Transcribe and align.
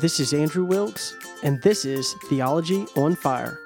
This 0.00 0.20
is 0.20 0.32
Andrew 0.32 0.64
Wilkes, 0.64 1.16
and 1.42 1.60
this 1.62 1.84
is 1.84 2.14
Theology 2.28 2.86
on 2.94 3.16
Fire. 3.16 3.58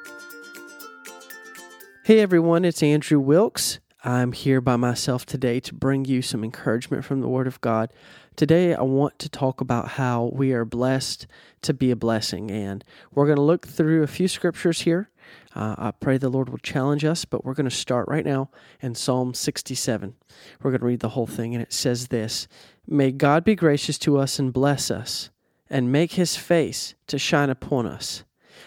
Hey 2.04 2.20
everyone, 2.20 2.64
it's 2.64 2.82
Andrew 2.82 3.20
Wilkes. 3.20 3.80
I'm 4.02 4.32
here 4.32 4.62
by 4.62 4.76
myself 4.76 5.26
today 5.26 5.60
to 5.60 5.74
bring 5.74 6.06
you 6.06 6.22
some 6.22 6.42
encouragement 6.42 7.04
from 7.04 7.20
the 7.20 7.28
Word 7.28 7.46
of 7.46 7.60
God. 7.60 7.92
Today, 8.34 8.74
I 8.74 8.80
want 8.80 9.18
to 9.18 9.28
talk 9.28 9.60
about 9.60 9.88
how 9.88 10.30
we 10.32 10.52
are 10.52 10.64
blessed 10.64 11.26
to 11.60 11.74
be 11.74 11.90
a 11.90 11.96
blessing, 11.96 12.50
and 12.50 12.82
we're 13.14 13.26
going 13.26 13.36
to 13.36 13.42
look 13.42 13.68
through 13.68 14.02
a 14.02 14.06
few 14.06 14.26
scriptures 14.26 14.80
here. 14.80 15.10
Uh, 15.54 15.74
I 15.76 15.90
pray 15.90 16.16
the 16.16 16.30
Lord 16.30 16.48
will 16.48 16.56
challenge 16.56 17.04
us, 17.04 17.26
but 17.26 17.44
we're 17.44 17.52
going 17.52 17.68
to 17.68 17.70
start 17.70 18.08
right 18.08 18.24
now 18.24 18.48
in 18.80 18.94
Psalm 18.94 19.34
67. 19.34 20.14
We're 20.62 20.70
going 20.70 20.80
to 20.80 20.86
read 20.86 21.00
the 21.00 21.10
whole 21.10 21.26
thing, 21.26 21.54
and 21.54 21.62
it 21.62 21.74
says 21.74 22.08
this 22.08 22.48
May 22.86 23.12
God 23.12 23.44
be 23.44 23.54
gracious 23.54 23.98
to 23.98 24.16
us 24.16 24.38
and 24.38 24.50
bless 24.50 24.90
us, 24.90 25.28
and 25.72 25.90
make 25.90 26.12
his 26.12 26.36
face 26.36 26.94
to 27.06 27.18
shine 27.18 27.48
upon 27.48 27.86
us, 27.86 28.24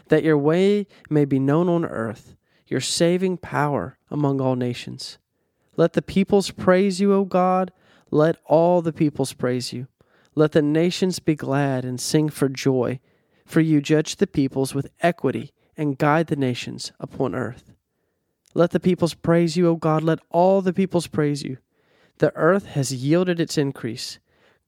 that 0.07 0.23
your 0.23 0.39
way 0.39 0.87
may 1.07 1.23
be 1.23 1.37
known 1.37 1.69
on 1.69 1.85
earth, 1.85 2.35
your 2.65 2.81
saving 2.81 3.37
power 3.37 3.99
among 4.09 4.41
all 4.41 4.55
nations. 4.55 5.19
Let 5.77 5.93
the 5.93 6.01
peoples 6.01 6.49
praise 6.49 6.99
you, 6.99 7.13
O 7.13 7.23
God. 7.23 7.71
Let 8.09 8.37
all 8.45 8.81
the 8.81 8.91
peoples 8.91 9.33
praise 9.33 9.71
you. 9.71 9.87
Let 10.33 10.53
the 10.53 10.63
nations 10.63 11.19
be 11.19 11.35
glad 11.35 11.85
and 11.85 12.01
sing 12.01 12.29
for 12.29 12.49
joy, 12.49 12.99
for 13.45 13.61
you 13.61 13.81
judge 13.81 14.15
the 14.15 14.25
peoples 14.25 14.73
with 14.73 14.89
equity 15.01 15.53
and 15.77 15.99
guide 15.99 16.25
the 16.25 16.35
nations 16.35 16.91
upon 16.99 17.35
earth. 17.35 17.71
Let 18.55 18.71
the 18.71 18.79
peoples 18.79 19.13
praise 19.13 19.55
you, 19.55 19.67
O 19.67 19.75
God. 19.75 20.01
Let 20.01 20.21
all 20.31 20.63
the 20.63 20.73
peoples 20.73 21.05
praise 21.05 21.43
you. 21.43 21.59
The 22.17 22.35
earth 22.35 22.65
has 22.67 22.91
yielded 22.91 23.39
its 23.39 23.59
increase. 23.59 24.17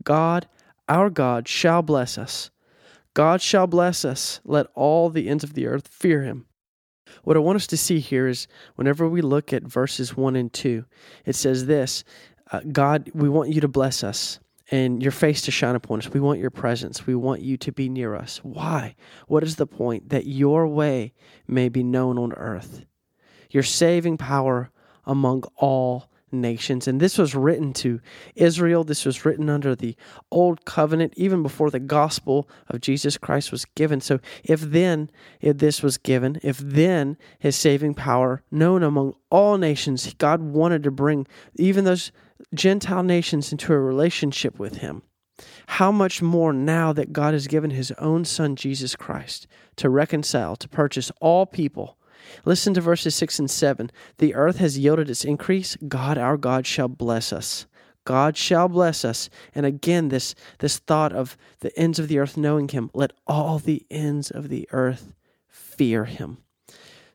God, 0.03 0.47
our 0.87 1.09
God, 1.09 1.47
shall 1.47 1.81
bless 1.81 2.17
us. 2.17 2.49
God 3.13 3.41
shall 3.41 3.67
bless 3.67 4.05
us. 4.05 4.39
Let 4.43 4.67
all 4.75 5.09
the 5.09 5.27
ends 5.27 5.43
of 5.43 5.53
the 5.53 5.67
earth 5.67 5.87
fear 5.87 6.23
him. 6.23 6.45
What 7.23 7.37
I 7.37 7.39
want 7.39 7.55
us 7.55 7.67
to 7.67 7.77
see 7.77 7.99
here 7.99 8.27
is 8.27 8.47
whenever 8.75 9.07
we 9.07 9.21
look 9.21 9.53
at 9.53 9.63
verses 9.63 10.15
1 10.15 10.35
and 10.35 10.51
2, 10.51 10.85
it 11.25 11.35
says 11.35 11.65
this 11.65 12.03
uh, 12.51 12.61
God, 12.71 13.11
we 13.13 13.27
want 13.27 13.49
you 13.49 13.61
to 13.61 13.67
bless 13.67 14.03
us 14.03 14.39
and 14.69 15.01
your 15.01 15.11
face 15.11 15.41
to 15.43 15.51
shine 15.51 15.75
upon 15.75 15.99
us. 15.99 16.09
We 16.09 16.19
want 16.19 16.39
your 16.39 16.49
presence. 16.49 17.07
We 17.07 17.15
want 17.15 17.41
you 17.41 17.57
to 17.57 17.71
be 17.71 17.89
near 17.89 18.15
us. 18.15 18.39
Why? 18.43 18.95
What 19.27 19.43
is 19.43 19.55
the 19.55 19.67
point? 19.67 20.09
That 20.09 20.25
your 20.25 20.67
way 20.67 21.13
may 21.47 21.69
be 21.69 21.83
known 21.83 22.17
on 22.17 22.33
earth, 22.33 22.85
your 23.49 23.63
saving 23.63 24.17
power 24.17 24.71
among 25.05 25.43
all 25.55 26.09
nations. 26.31 26.87
And 26.87 26.99
this 26.99 27.17
was 27.17 27.35
written 27.35 27.73
to 27.73 27.99
Israel. 28.35 28.83
This 28.83 29.05
was 29.05 29.25
written 29.25 29.49
under 29.49 29.75
the 29.75 29.95
old 30.31 30.65
covenant, 30.65 31.13
even 31.15 31.43
before 31.43 31.69
the 31.69 31.79
gospel 31.79 32.49
of 32.67 32.81
Jesus 32.81 33.17
Christ 33.17 33.51
was 33.51 33.65
given. 33.65 34.01
So, 34.01 34.19
if 34.43 34.61
then 34.61 35.09
if 35.41 35.57
this 35.57 35.81
was 35.81 35.97
given, 35.97 36.39
if 36.43 36.57
then 36.57 37.17
his 37.39 37.55
saving 37.55 37.93
power 37.93 38.43
known 38.51 38.83
among 38.83 39.13
all 39.29 39.57
nations, 39.57 40.13
God 40.15 40.41
wanted 40.41 40.83
to 40.83 40.91
bring 40.91 41.27
even 41.55 41.85
those 41.85 42.11
Gentile 42.53 43.03
nations 43.03 43.51
into 43.51 43.73
a 43.73 43.79
relationship 43.79 44.59
with 44.59 44.77
him. 44.77 45.01
How 45.67 45.91
much 45.91 46.21
more 46.21 46.53
now 46.53 46.93
that 46.93 47.13
God 47.13 47.33
has 47.33 47.47
given 47.47 47.71
his 47.71 47.91
own 47.93 48.25
Son, 48.25 48.55
Jesus 48.55 48.95
Christ, 48.95 49.47
to 49.75 49.89
reconcile, 49.89 50.55
to 50.55 50.67
purchase 50.67 51.11
all 51.21 51.45
people 51.45 51.97
Listen 52.45 52.73
to 52.73 52.81
verses 52.81 53.15
6 53.15 53.39
and 53.39 53.51
7. 53.51 53.91
The 54.17 54.35
earth 54.35 54.57
has 54.57 54.77
yielded 54.77 55.09
its 55.09 55.25
increase. 55.25 55.75
God, 55.87 56.17
our 56.17 56.37
God, 56.37 56.65
shall 56.65 56.87
bless 56.87 57.33
us. 57.33 57.65
God 58.07 58.37
shall 58.37 58.69
bless 58.69 59.03
us. 59.03 59.29
And 59.53 59.65
again, 59.65 60.07
this, 60.07 60.33
this 60.59 60.79
thought 60.79 61.11
of 61.11 61.35
the 61.59 61.77
ends 61.77 61.99
of 61.99 62.07
the 62.07 62.19
earth 62.19 62.37
knowing 62.37 62.69
him. 62.69 62.89
Let 62.93 63.11
all 63.27 63.59
the 63.59 63.85
ends 63.91 64.31
of 64.31 64.47
the 64.47 64.67
earth 64.71 65.13
fear 65.49 66.05
him. 66.05 66.37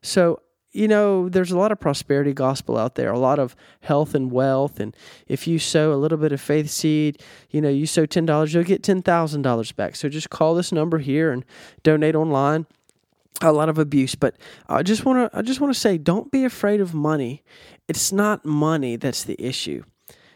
So, 0.03 0.41
you 0.71 0.87
know, 0.87 1.29
there's 1.29 1.51
a 1.51 1.57
lot 1.57 1.71
of 1.71 1.79
prosperity 1.79 2.31
gospel 2.31 2.77
out 2.77 2.93
there, 2.93 3.11
a 3.11 3.17
lot 3.17 3.39
of 3.39 3.55
health 3.81 4.13
and 4.13 4.31
wealth. 4.31 4.79
And 4.79 4.95
if 5.27 5.47
you 5.47 5.57
sow 5.57 5.93
a 5.93 5.95
little 5.97 6.17
bit 6.19 6.31
of 6.31 6.39
faith 6.39 6.69
seed, 6.69 7.21
you 7.49 7.59
know, 7.59 7.69
you 7.69 7.87
sow 7.87 8.05
$10, 8.05 8.53
you'll 8.53 8.63
get 8.63 8.83
$10,000 8.83 9.75
back. 9.75 9.95
So 9.95 10.09
just 10.09 10.29
call 10.29 10.53
this 10.53 10.71
number 10.71 10.99
here 10.99 11.31
and 11.31 11.43
donate 11.81 12.15
online 12.15 12.67
a 13.41 13.51
lot 13.51 13.69
of 13.69 13.77
abuse 13.77 14.15
but 14.15 14.35
i 14.69 14.83
just 14.83 15.05
want 15.05 15.31
to 15.31 15.37
i 15.37 15.41
just 15.41 15.59
want 15.59 15.73
to 15.73 15.79
say 15.79 15.97
don't 15.97 16.31
be 16.31 16.45
afraid 16.45 16.81
of 16.81 16.93
money. 16.93 17.43
It's 17.87 18.11
not 18.11 18.45
money 18.45 18.95
that's 18.95 19.23
the 19.23 19.41
issue. 19.43 19.83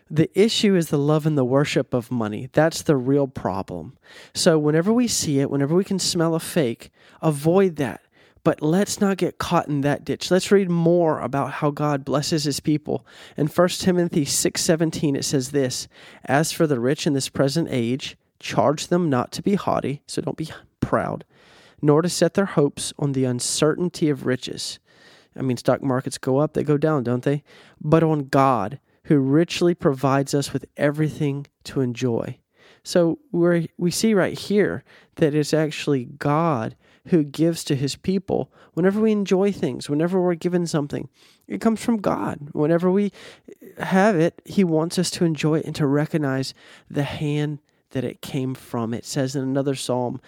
The 0.09 0.30
issue 0.40 0.75
is 0.75 0.88
the 0.88 0.97
love 0.97 1.25
and 1.25 1.38
the 1.38 1.44
worship 1.44 1.94
of 1.94 2.12
money. 2.12 2.50
That's 2.53 2.81
the 2.81 2.96
real 2.96 3.28
problem. 3.28 3.97
So 4.34 4.57
whenever 4.57 4.91
we 4.94 5.07
see 5.07 5.40
it 5.40 5.50
whenever 5.50 5.75
we 5.75 5.84
can 5.84 6.00
smell 6.00 6.36
a 6.36 6.40
fake 6.40 6.91
avoid 7.22 7.75
that. 7.78 8.02
But 8.44 8.62
let's 8.62 9.02
not 9.02 9.18
get 9.18 9.40
caught 9.40 9.68
in 9.68 9.81
that 9.81 10.06
ditch. 10.06 10.31
Let's 10.31 10.52
read 10.52 10.69
more 10.69 11.19
about 11.19 11.52
how 11.53 11.69
god 11.69 12.06
blesses 12.06 12.46
his 12.46 12.62
people. 12.62 13.06
In 13.36 13.47
1 13.47 13.69
timothy 13.69 14.25
6.17 14.25 15.18
it 15.18 15.24
says 15.24 15.52
this 15.52 15.88
as 16.25 16.52
for 16.52 16.66
the 16.68 16.80
rich 16.80 17.06
in 17.06 17.13
this 17.13 17.30
present 17.30 17.68
age 17.69 18.18
charge 18.40 18.88
them 18.88 19.09
not 19.09 19.31
to 19.31 19.41
be 19.41 19.56
haughty 19.56 20.03
so 20.06 20.22
don't 20.22 20.38
be 20.38 20.50
proud 20.80 21.25
nor 21.82 22.02
to 22.02 22.10
set 22.10 22.34
their 22.34 22.46
hopes 22.46 22.94
on 22.98 23.12
the 23.12 23.26
uncertainty 23.26 24.10
of 24.10 24.26
riches. 24.26 24.80
I 25.36 25.42
mean, 25.42 25.58
stock 25.58 25.84
markets 25.84 26.18
go 26.18 26.38
up, 26.38 26.54
they 26.54 26.64
go 26.64 26.78
down, 26.78 27.04
don't 27.04 27.24
they? 27.24 27.44
But 27.80 28.04
on 28.04 28.28
God, 28.28 28.80
who 29.04 29.20
richly 29.20 29.74
provides 29.74 30.34
us 30.34 30.52
with 30.52 30.66
everything 30.76 31.48
to 31.66 31.82
enjoy. 31.82 32.38
So 32.84 33.20
we 33.32 33.70
we 33.78 33.92
see 33.92 34.14
right 34.14 34.38
here 34.38 34.84
that 35.16 35.36
it's 35.36 35.54
actually 35.54 36.06
God 36.06 36.76
who 37.08 37.24
gives 37.24 37.64
to 37.66 37.76
his 37.76 37.96
people 37.96 38.52
whenever 38.74 39.00
we 39.00 39.12
enjoy 39.12 39.52
things, 39.52 39.90
whenever 39.90 40.22
we're 40.22 40.36
given 40.36 40.68
something. 40.68 41.10
It 41.48 41.62
comes 41.62 41.84
from 41.84 41.98
God. 41.98 42.50
Whenever 42.52 42.92
we 42.92 43.12
have 43.78 44.16
it, 44.18 44.42
he 44.46 44.64
wants 44.64 45.00
us 45.00 45.10
to 45.12 45.26
enjoy 45.26 45.60
it 45.60 45.66
and 45.66 45.76
to 45.76 45.88
recognize 45.88 46.54
the 46.90 47.04
hand 47.04 47.60
that 47.97 48.03
it 48.03 48.22
came 48.22 48.53
from. 48.53 48.94
It 48.94 49.06
says 49.06 49.35
in 49.35 49.41
another 49.41 49.74
psalm, 49.74 50.22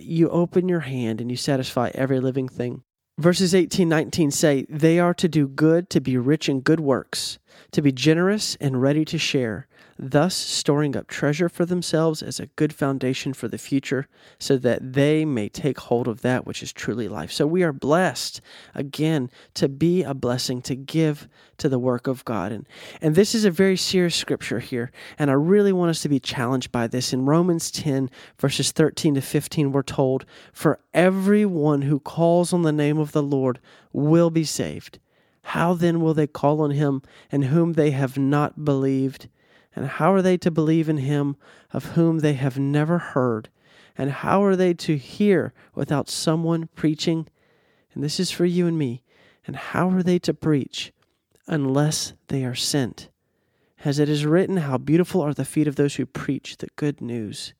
You 0.00 0.28
open 0.30 0.68
your 0.68 0.80
hand 0.80 1.20
and 1.20 1.30
you 1.30 1.36
satisfy 1.36 1.92
every 1.94 2.18
living 2.18 2.48
thing. 2.48 2.82
Verses 3.18 3.54
18 3.54 3.88
19 3.88 4.32
say, 4.32 4.66
They 4.68 4.98
are 4.98 5.14
to 5.14 5.28
do 5.28 5.46
good, 5.46 5.88
to 5.90 6.00
be 6.00 6.16
rich 6.16 6.48
in 6.48 6.60
good 6.60 6.80
works, 6.80 7.38
to 7.72 7.82
be 7.82 7.92
generous 7.92 8.56
and 8.60 8.80
ready 8.80 9.04
to 9.04 9.18
share 9.18 9.66
thus 9.98 10.34
storing 10.34 10.96
up 10.96 11.06
treasure 11.06 11.48
for 11.48 11.64
themselves 11.64 12.22
as 12.22 12.40
a 12.40 12.46
good 12.46 12.72
foundation 12.72 13.32
for 13.32 13.48
the 13.48 13.58
future, 13.58 14.08
so 14.38 14.56
that 14.56 14.92
they 14.94 15.24
may 15.24 15.48
take 15.48 15.78
hold 15.78 16.08
of 16.08 16.22
that 16.22 16.46
which 16.46 16.62
is 16.62 16.72
truly 16.72 17.08
life. 17.08 17.30
So 17.30 17.46
we 17.46 17.62
are 17.62 17.72
blessed, 17.72 18.40
again, 18.74 19.30
to 19.54 19.68
be 19.68 20.02
a 20.02 20.14
blessing, 20.14 20.62
to 20.62 20.74
give 20.74 21.28
to 21.58 21.68
the 21.68 21.78
work 21.78 22.06
of 22.06 22.24
God. 22.24 22.50
And, 22.50 22.66
and 23.00 23.14
this 23.14 23.34
is 23.34 23.44
a 23.44 23.50
very 23.50 23.76
serious 23.76 24.16
scripture 24.16 24.58
here, 24.58 24.90
and 25.18 25.30
I 25.30 25.34
really 25.34 25.72
want 25.72 25.90
us 25.90 26.02
to 26.02 26.08
be 26.08 26.20
challenged 26.20 26.72
by 26.72 26.86
this. 26.86 27.12
In 27.12 27.26
Romans 27.26 27.70
10, 27.70 28.10
verses 28.38 28.72
13 28.72 29.14
to 29.14 29.20
15, 29.20 29.72
we're 29.72 29.82
told, 29.82 30.24
For 30.52 30.80
everyone 30.92 31.82
who 31.82 32.00
calls 32.00 32.52
on 32.52 32.62
the 32.62 32.72
name 32.72 32.98
of 32.98 33.12
the 33.12 33.22
Lord 33.22 33.60
will 33.92 34.30
be 34.30 34.44
saved. 34.44 34.98
How 35.48 35.74
then 35.74 36.00
will 36.00 36.14
they 36.14 36.26
call 36.26 36.62
on 36.62 36.72
him 36.72 37.02
in 37.30 37.42
whom 37.42 37.74
they 37.74 37.90
have 37.90 38.16
not 38.18 38.64
believed? 38.64 39.28
And 39.76 39.86
how 39.86 40.12
are 40.12 40.22
they 40.22 40.36
to 40.38 40.50
believe 40.50 40.88
in 40.88 40.96
him 40.96 41.36
of 41.72 41.92
whom 41.92 42.20
they 42.20 42.32
have 42.32 42.58
never 42.58 42.98
heard? 42.98 43.50
And 43.96 44.10
how 44.10 44.42
are 44.42 44.56
they 44.56 44.74
to 44.74 44.96
hear 44.96 45.52
without 45.74 46.08
someone 46.08 46.68
preaching? 46.74 47.28
And 47.92 48.02
this 48.02 48.18
is 48.18 48.30
for 48.30 48.44
you 48.44 48.66
and 48.66 48.78
me. 48.78 49.02
And 49.46 49.54
how 49.54 49.90
are 49.90 50.02
they 50.02 50.18
to 50.20 50.34
preach 50.34 50.92
unless 51.46 52.14
they 52.28 52.44
are 52.44 52.54
sent? 52.54 53.08
As 53.84 53.98
it 53.98 54.08
is 54.08 54.24
written, 54.24 54.56
How 54.56 54.78
beautiful 54.78 55.20
are 55.20 55.34
the 55.34 55.44
feet 55.44 55.68
of 55.68 55.76
those 55.76 55.96
who 55.96 56.06
preach 56.06 56.56
the 56.56 56.68
good 56.76 57.02
news. 57.02 57.52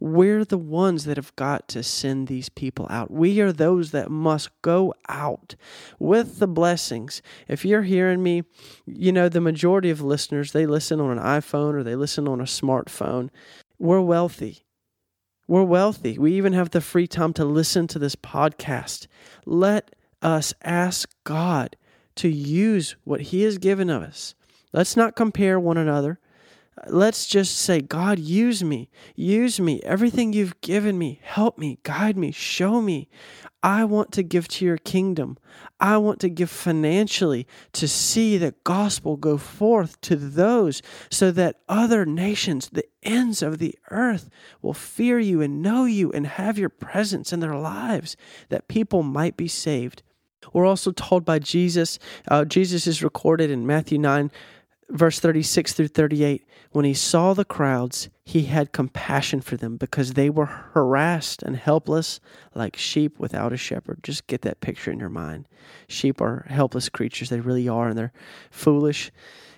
We're 0.00 0.44
the 0.44 0.58
ones 0.58 1.04
that 1.04 1.16
have 1.16 1.34
got 1.36 1.68
to 1.68 1.84
send 1.84 2.26
these 2.26 2.48
people 2.48 2.88
out. 2.90 3.12
We 3.12 3.40
are 3.40 3.52
those 3.52 3.92
that 3.92 4.10
must 4.10 4.50
go 4.60 4.92
out 5.08 5.54
with 6.00 6.40
the 6.40 6.48
blessings. 6.48 7.22
If 7.46 7.64
you're 7.64 7.82
hearing 7.82 8.24
me, 8.24 8.42
you 8.86 9.12
know, 9.12 9.28
the 9.28 9.40
majority 9.40 9.90
of 9.90 10.00
listeners, 10.00 10.50
they 10.50 10.66
listen 10.66 11.00
on 11.00 11.16
an 11.16 11.22
iPhone 11.22 11.74
or 11.74 11.84
they 11.84 11.94
listen 11.94 12.26
on 12.26 12.40
a 12.40 12.44
smartphone. 12.44 13.30
We're 13.78 14.00
wealthy. 14.00 14.64
We're 15.46 15.62
wealthy. 15.62 16.18
We 16.18 16.32
even 16.32 16.54
have 16.54 16.70
the 16.70 16.80
free 16.80 17.06
time 17.06 17.32
to 17.34 17.44
listen 17.44 17.86
to 17.88 18.00
this 18.00 18.16
podcast. 18.16 19.06
Let 19.46 19.94
us 20.22 20.52
ask 20.64 21.08
God 21.22 21.76
to 22.16 22.28
use 22.28 22.96
what 23.04 23.20
He 23.20 23.42
has 23.42 23.58
given 23.58 23.90
us 23.90 24.34
Let's 24.72 24.96
not 24.96 25.16
compare 25.16 25.58
one 25.58 25.78
another. 25.78 26.18
Let's 26.86 27.26
just 27.26 27.56
say, 27.56 27.80
God, 27.80 28.18
use 28.18 28.62
me. 28.62 28.88
Use 29.16 29.58
me. 29.58 29.80
Everything 29.82 30.32
you've 30.32 30.60
given 30.60 30.98
me, 30.98 31.20
help 31.22 31.58
me, 31.58 31.78
guide 31.82 32.16
me, 32.16 32.30
show 32.30 32.80
me. 32.80 33.08
I 33.62 33.84
want 33.84 34.12
to 34.12 34.22
give 34.22 34.46
to 34.48 34.64
your 34.64 34.76
kingdom. 34.76 35.36
I 35.80 35.96
want 35.96 36.20
to 36.20 36.28
give 36.28 36.50
financially 36.50 37.46
to 37.72 37.88
see 37.88 38.38
the 38.38 38.54
gospel 38.62 39.16
go 39.16 39.36
forth 39.36 40.00
to 40.02 40.14
those 40.14 40.80
so 41.10 41.32
that 41.32 41.60
other 41.68 42.06
nations, 42.06 42.70
the 42.70 42.84
ends 43.02 43.42
of 43.42 43.58
the 43.58 43.76
earth, 43.90 44.30
will 44.62 44.74
fear 44.74 45.18
you 45.18 45.40
and 45.40 45.60
know 45.60 45.86
you 45.86 46.12
and 46.12 46.26
have 46.26 46.58
your 46.58 46.68
presence 46.68 47.32
in 47.32 47.40
their 47.40 47.56
lives, 47.56 48.16
that 48.48 48.68
people 48.68 49.02
might 49.02 49.36
be 49.36 49.48
saved. 49.48 50.02
We're 50.52 50.66
also 50.66 50.92
told 50.92 51.24
by 51.24 51.40
Jesus, 51.40 51.98
uh, 52.28 52.44
Jesus 52.44 52.86
is 52.86 53.02
recorded 53.02 53.50
in 53.50 53.66
Matthew 53.66 53.98
9 53.98 54.30
verse 54.90 55.20
36 55.20 55.74
through 55.74 55.88
38 55.88 56.46
when 56.72 56.84
he 56.84 56.94
saw 56.94 57.34
the 57.34 57.44
crowds 57.44 58.08
he 58.24 58.44
had 58.44 58.72
compassion 58.72 59.40
for 59.40 59.56
them 59.56 59.76
because 59.76 60.14
they 60.14 60.30
were 60.30 60.46
harassed 60.46 61.42
and 61.42 61.56
helpless 61.56 62.20
like 62.54 62.76
sheep 62.76 63.18
without 63.18 63.52
a 63.52 63.56
shepherd. 63.56 64.00
Just 64.02 64.26
get 64.26 64.42
that 64.42 64.60
picture 64.60 64.90
in 64.90 64.98
your 64.98 65.08
mind. 65.08 65.46
Sheep 65.88 66.20
are 66.20 66.46
helpless 66.48 66.88
creatures. 66.88 67.28
They 67.28 67.40
really 67.40 67.68
are 67.68 67.88
and 67.88 67.98
they're 67.98 68.12
foolish 68.50 69.10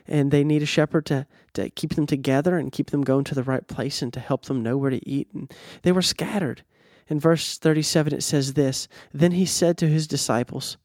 and 0.06 0.30
they 0.30 0.44
need 0.44 0.62
a 0.62 0.66
shepherd 0.66 1.06
to, 1.06 1.26
to 1.54 1.70
keep 1.70 1.94
them 1.94 2.06
together 2.06 2.56
and 2.56 2.72
keep 2.72 2.90
them 2.90 3.02
going 3.02 3.24
to 3.24 3.34
the 3.34 3.42
right 3.42 3.66
place 3.66 4.02
and 4.02 4.12
to 4.12 4.20
help 4.20 4.46
them 4.46 4.62
know 4.62 4.76
where 4.76 4.90
to 4.90 5.08
eat 5.08 5.28
and 5.32 5.52
they 5.82 5.92
were 5.92 6.02
scattered. 6.02 6.62
In 7.08 7.18
verse 7.18 7.58
37 7.58 8.14
it 8.14 8.22
says 8.22 8.54
this 8.54 8.86
then 9.12 9.32
he 9.32 9.46
said 9.46 9.76
to 9.78 9.88
his 9.88 10.06
disciples 10.06 10.76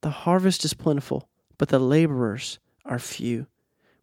the 0.00 0.10
harvest 0.10 0.64
is 0.64 0.74
plentiful 0.74 1.28
but 1.58 1.70
the 1.70 1.80
laborers 1.80 2.60
are 2.84 3.00
few 3.00 3.46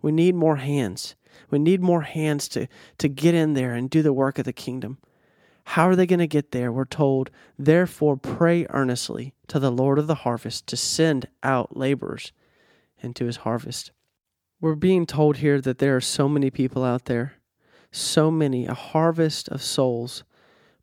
we 0.01 0.11
need 0.11 0.35
more 0.35 0.57
hands. 0.57 1.15
We 1.49 1.59
need 1.59 1.81
more 1.81 2.01
hands 2.01 2.47
to, 2.49 2.67
to 2.97 3.07
get 3.07 3.33
in 3.33 3.53
there 3.53 3.73
and 3.73 3.89
do 3.89 4.01
the 4.01 4.13
work 4.13 4.39
of 4.39 4.45
the 4.45 4.53
kingdom. 4.53 4.97
How 5.65 5.87
are 5.87 5.95
they 5.95 6.07
going 6.07 6.19
to 6.19 6.27
get 6.27 6.51
there? 6.51 6.71
We're 6.71 6.85
told, 6.85 7.29
therefore, 7.57 8.17
pray 8.17 8.65
earnestly 8.71 9.35
to 9.47 9.59
the 9.59 9.71
Lord 9.71 9.99
of 9.99 10.07
the 10.07 10.15
harvest 10.15 10.65
to 10.67 10.77
send 10.77 11.27
out 11.43 11.77
laborers 11.77 12.31
into 13.01 13.25
his 13.25 13.37
harvest. 13.37 13.91
We're 14.59 14.75
being 14.75 15.05
told 15.05 15.37
here 15.37 15.61
that 15.61 15.77
there 15.77 15.95
are 15.95 16.01
so 16.01 16.27
many 16.27 16.49
people 16.49 16.83
out 16.83 17.05
there, 17.05 17.33
so 17.91 18.31
many, 18.31 18.65
a 18.65 18.73
harvest 18.73 19.47
of 19.49 19.61
souls, 19.61 20.23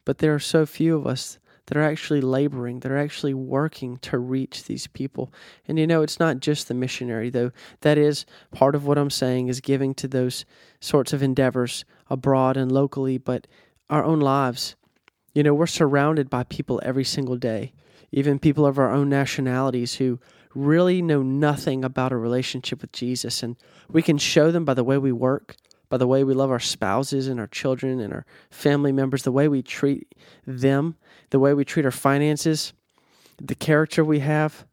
but 0.05 0.19
there 0.19 0.35
are 0.35 0.41
so 0.41 0.65
few 0.65 0.97
of 0.97 1.07
us 1.07 1.39
that 1.67 1.77
are 1.77 1.83
actually 1.83 2.21
laboring, 2.21 2.81
that 2.81 2.93
are 2.93 2.99
actually 2.99 3.35
working 3.35 3.97
to 3.99 4.19
reach 4.19 4.65
these 4.65 4.87
people. 4.87 5.33
And 5.67 5.79
you 5.79 5.87
know, 5.87 6.03
it's 6.03 6.21
not 6.21 6.41
just 6.41 6.69
the 6.69 6.75
missionary, 6.75 7.31
though. 7.31 7.51
That 7.81 7.99
is 7.99 8.25
part 8.53 8.75
of 8.75 8.87
what 8.87 8.99
I'm 8.99 9.11
saying 9.11 9.49
is 9.49 9.61
giving 9.61 9.95
to 9.95 10.09
those 10.09 10.45
sorts 10.81 11.13
of 11.13 11.23
endeavors 11.23 11.85
abroad 12.09 12.57
and 12.57 12.71
locally, 12.71 13.19
but 13.19 13.47
our 13.91 14.05
own 14.05 14.21
lives. 14.21 14.77
You 15.35 15.43
know, 15.43 15.55
we're 15.55 15.67
surrounded 15.67 16.31
by 16.31 16.45
people 16.45 16.81
every 16.83 17.05
single 17.05 17.37
day, 17.37 17.73
even 18.11 18.39
people 18.39 18.65
of 18.65 18.79
our 18.79 18.91
own 18.91 19.09
nationalities 19.09 19.97
who 19.97 20.19
really 20.55 21.03
know 21.03 21.23
nothing 21.23 21.85
about 21.85 22.13
a 22.13 22.17
relationship 22.17 22.81
with 22.81 22.93
Jesus. 22.93 23.43
And 23.43 23.57
we 23.91 24.03
can 24.03 24.17
show 24.17 24.51
them 24.51 24.65
by 24.65 24.75
the 24.75 24.85
way 24.85 24.97
we 24.97 25.13
work, 25.13 25.57
by 25.89 25.97
the 25.97 26.07
way 26.07 26.25
we 26.25 26.35
love 26.35 26.51
our 26.51 26.61
spouses 26.61 27.29
and 27.29 27.39
our 27.39 27.47
children 27.47 28.01
and 28.01 28.13
our 28.13 28.27
family 28.51 28.93
members, 28.93 29.23
the 29.23 29.33
way 29.33 29.49
we 29.49 29.63
treat 29.63 30.15
them, 30.47 30.97
the 31.31 31.39
way 31.39 31.55
we 31.55 31.65
treat 31.65 31.85
our 31.85 31.91
finances, 31.91 32.73
the 33.41 33.55
character 33.55 34.05
we 34.05 34.21
have. 34.21 34.67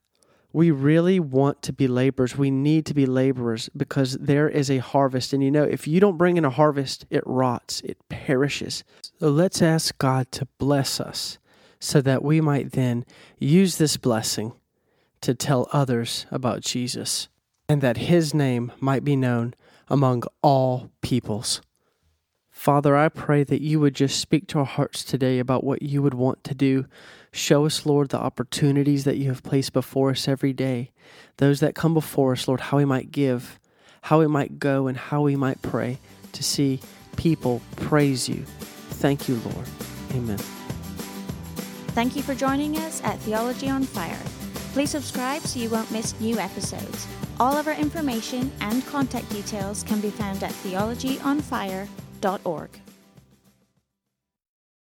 We 0.51 0.69
really 0.69 1.19
want 1.19 1.63
to 1.63 1.73
be 1.73 1.87
laborers. 1.87 2.37
We 2.37 2.51
need 2.51 2.85
to 2.85 2.93
be 2.93 3.07
laborers 3.07 3.69
because 3.75 4.13
there 4.19 4.47
is 4.47 4.69
a 4.69 4.77
harvest. 4.77 5.33
And 5.33 5.43
you 5.43 5.49
know, 5.49 5.63
if 5.63 5.87
you 5.87 5.99
don't 5.99 6.17
bring 6.17 6.37
in 6.37 6.45
a 6.45 6.51
harvest, 6.51 7.05
it 7.09 7.23
rots, 7.25 7.81
it 7.81 7.97
perishes. 8.07 8.83
So 9.19 9.29
let's 9.29 9.63
ask 9.63 9.97
God 9.97 10.31
to 10.33 10.47
bless 10.59 10.99
us 10.99 11.39
so 11.79 12.01
that 12.01 12.23
we 12.23 12.39
might 12.39 12.73
then 12.73 13.03
use 13.39 13.77
this 13.77 13.97
blessing 13.97 14.53
to 15.21 15.33
tell 15.33 15.67
others 15.73 16.25
about 16.31 16.61
Jesus 16.61 17.29
and 17.67 17.81
that 17.81 17.97
his 17.97 18.33
name 18.33 18.71
might 18.79 19.03
be 19.03 19.15
known 19.15 19.55
among 19.89 20.23
all 20.41 20.89
peoples. 21.01 21.61
Father, 22.49 22.95
I 22.95 23.09
pray 23.09 23.43
that 23.43 23.61
you 23.61 23.79
would 23.79 23.95
just 23.95 24.19
speak 24.19 24.47
to 24.47 24.59
our 24.59 24.65
hearts 24.65 25.03
today 25.03 25.39
about 25.39 25.63
what 25.63 25.81
you 25.81 26.01
would 26.01 26.13
want 26.13 26.43
to 26.45 26.55
do. 26.55 26.85
Show 27.31 27.65
us, 27.65 27.85
Lord, 27.85 28.09
the 28.09 28.19
opportunities 28.19 29.03
that 29.03 29.17
you 29.17 29.27
have 29.27 29.43
placed 29.43 29.73
before 29.73 30.11
us 30.11 30.27
every 30.27 30.53
day. 30.53 30.91
Those 31.37 31.59
that 31.61 31.75
come 31.75 31.93
before 31.93 32.31
us, 32.31 32.47
Lord, 32.47 32.61
how 32.61 32.77
we 32.77 32.85
might 32.85 33.11
give, 33.11 33.59
how 34.03 34.19
we 34.19 34.27
might 34.27 34.59
go, 34.59 34.87
and 34.87 34.95
how 34.95 35.23
we 35.23 35.35
might 35.35 35.61
pray 35.61 35.97
to 36.31 36.43
see 36.43 36.79
people 37.17 37.61
praise 37.75 38.29
you. 38.29 38.43
Thank 38.45 39.27
you, 39.27 39.35
Lord. 39.43 39.67
Amen. 40.11 40.37
Thank 41.93 42.15
you 42.15 42.21
for 42.21 42.35
joining 42.35 42.77
us 42.77 43.01
at 43.03 43.19
Theology 43.19 43.69
on 43.69 43.83
Fire. 43.83 44.42
Please 44.73 44.89
subscribe 44.89 45.43
so 45.43 45.59
you 45.59 45.69
won't 45.69 45.91
miss 45.91 46.19
new 46.19 46.39
episodes. 46.39 47.07
All 47.39 47.55
of 47.55 47.67
our 47.67 47.75
information 47.75 48.51
and 48.59 48.83
contact 48.87 49.29
details 49.29 49.83
can 49.83 50.01
be 50.01 50.09
found 50.09 50.41
at 50.41 50.51
theologyonfire.org. 50.51 52.69